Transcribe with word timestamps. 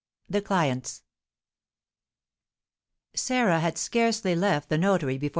Sarah 3.13 3.59
had 3.59 3.77
scarcely 3.77 4.33
left 4.33 4.69
the 4.69 4.79
notary 4.79 5.19
before 5.19 5.27
M. 5.27 5.29